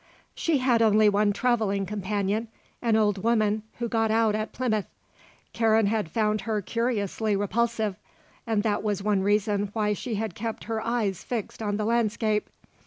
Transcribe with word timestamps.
She 0.33 0.57
had 0.57 0.81
only 0.81 1.09
one 1.09 1.31
travelling 1.31 1.85
companion, 1.85 2.47
an 2.81 2.95
old 2.95 3.19
woman 3.19 3.61
who 3.77 3.87
got 3.87 4.09
out 4.09 4.33
at 4.33 4.51
Plymouth. 4.51 4.87
Karen 5.53 5.85
had 5.85 6.09
found 6.09 6.41
her 6.41 6.59
curiously 6.59 7.35
repulsive 7.35 7.97
and 8.47 8.63
that 8.63 8.81
was 8.81 9.03
one 9.03 9.21
reason 9.21 9.69
why 9.73 9.93
she 9.93 10.15
had 10.15 10.33
kept 10.33 10.63
her 10.63 10.81
eyes 10.83 11.23
fixed 11.23 11.61
on 11.61 11.77
the 11.77 11.85
landscape. 11.85 12.49